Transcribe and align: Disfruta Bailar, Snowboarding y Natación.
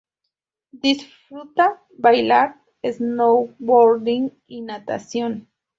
Disfruta 0.73 1.79
Bailar, 1.95 2.57
Snowboarding 2.83 4.33
y 4.47 4.61
Natación. 4.61 5.47